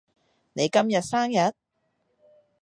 [0.53, 1.53] 你今日生日？